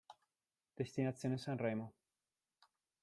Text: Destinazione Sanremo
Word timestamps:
Destinazione 0.75 1.37
Sanremo 1.37 1.93